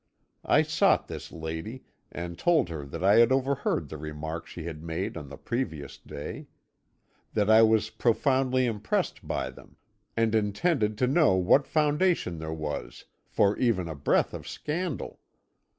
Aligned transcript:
"I 0.43 0.63
sought 0.63 1.07
this 1.07 1.31
lady, 1.31 1.83
and 2.11 2.35
told 2.39 2.69
her 2.69 2.85
that 2.87 3.03
I 3.03 3.17
had 3.19 3.31
overheard 3.31 3.87
the 3.89 3.97
remarks 3.99 4.49
she 4.49 4.63
had 4.63 4.81
made 4.81 5.15
on 5.15 5.29
the 5.29 5.37
previous 5.37 5.99
day; 5.99 6.47
that 7.33 7.51
I 7.51 7.61
was 7.61 7.91
profoundly 7.91 8.65
impressed 8.65 9.27
by 9.27 9.51
them, 9.51 9.75
and 10.17 10.33
intended 10.33 10.97
to 10.97 11.05
know 11.05 11.35
what 11.35 11.67
foundation 11.67 12.39
there 12.39 12.51
was 12.51 13.05
for 13.27 13.55
even 13.59 13.87
a 13.87 13.93
breath 13.93 14.33
of 14.33 14.47
scandal. 14.47 15.19